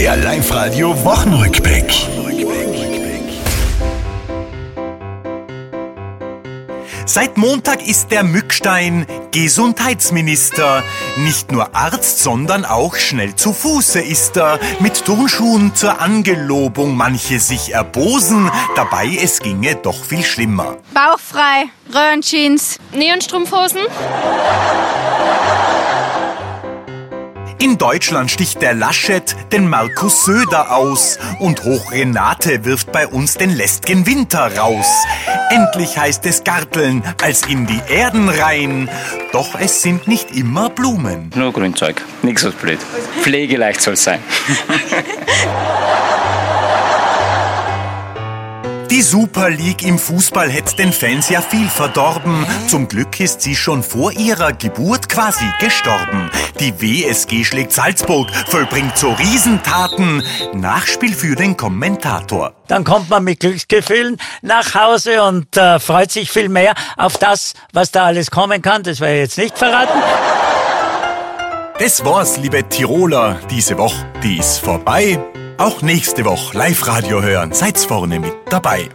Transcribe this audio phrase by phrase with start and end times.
[0.00, 1.92] Der Live-Radio Wochenrückblick.
[7.04, 10.82] Seit Montag ist der Mückstein Gesundheitsminister.
[11.18, 14.58] Nicht nur Arzt, sondern auch schnell zu Fuße ist er.
[14.78, 18.50] Mit Turnschuhen zur Angelobung manche sich erbosen.
[18.76, 20.78] Dabei es ginge doch viel schlimmer.
[20.94, 21.64] Bauchfrei,
[21.94, 23.82] Röhrenjeans, Neonstrumpfhosen?
[27.60, 33.34] In Deutschland sticht der Laschet den Markus Söder aus und Hoch Renate wirft bei uns
[33.34, 34.86] den lästgen Winter raus.
[35.50, 38.88] Endlich heißt es Garteln als in die Erden rein.
[39.32, 41.30] Doch es sind nicht immer Blumen.
[41.34, 42.78] Nur Grünzeug, nichts so blöd.
[43.20, 44.20] Pflegeleicht soll es sein.
[48.90, 52.44] Die Super League im Fußball hätte den Fans ja viel verdorben.
[52.66, 56.28] Zum Glück ist sie schon vor ihrer Geburt quasi gestorben.
[56.58, 60.24] Die WSG schlägt Salzburg, vollbringt so Riesentaten.
[60.54, 62.52] Nachspiel für den Kommentator.
[62.66, 67.54] Dann kommt man mit Glücksgefühlen nach Hause und äh, freut sich viel mehr auf das,
[67.72, 68.82] was da alles kommen kann.
[68.82, 70.02] Das werde ich jetzt nicht verraten.
[71.80, 73.40] Das war's, liebe Tiroler.
[73.48, 75.18] Diese Woche, die ist vorbei.
[75.56, 77.54] Auch nächste Woche Live-Radio hören.
[77.54, 78.90] Seid's vorne mit dabei.